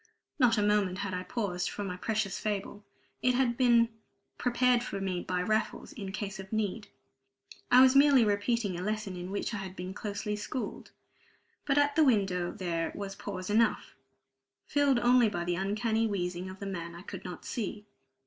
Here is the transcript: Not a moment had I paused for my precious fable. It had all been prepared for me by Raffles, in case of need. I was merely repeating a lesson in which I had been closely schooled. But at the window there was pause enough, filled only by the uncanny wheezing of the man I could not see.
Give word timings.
Not 0.39 0.57
a 0.57 0.63
moment 0.63 0.97
had 1.05 1.13
I 1.13 1.21
paused 1.21 1.69
for 1.69 1.83
my 1.83 1.95
precious 1.95 2.39
fable. 2.39 2.83
It 3.21 3.35
had 3.35 3.49
all 3.49 3.53
been 3.53 3.89
prepared 4.39 4.81
for 4.81 4.99
me 4.99 5.21
by 5.21 5.43
Raffles, 5.43 5.93
in 5.93 6.11
case 6.11 6.39
of 6.39 6.51
need. 6.51 6.87
I 7.69 7.81
was 7.81 7.95
merely 7.95 8.25
repeating 8.25 8.79
a 8.79 8.81
lesson 8.81 9.15
in 9.15 9.29
which 9.29 9.53
I 9.53 9.57
had 9.57 9.75
been 9.75 9.93
closely 9.93 10.35
schooled. 10.35 10.89
But 11.67 11.77
at 11.77 11.95
the 11.95 12.03
window 12.03 12.51
there 12.51 12.91
was 12.95 13.13
pause 13.13 13.47
enough, 13.51 13.93
filled 14.65 14.97
only 14.97 15.29
by 15.29 15.43
the 15.43 15.53
uncanny 15.55 16.07
wheezing 16.07 16.49
of 16.49 16.57
the 16.59 16.65
man 16.65 16.95
I 16.95 17.03
could 17.03 17.23
not 17.23 17.45
see. 17.45 17.85